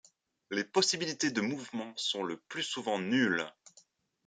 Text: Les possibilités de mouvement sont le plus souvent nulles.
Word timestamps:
Les 0.49 0.63
possibilités 0.63 1.29
de 1.29 1.41
mouvement 1.41 1.93
sont 1.95 2.23
le 2.23 2.37
plus 2.47 2.63
souvent 2.63 2.97
nulles. 2.97 3.45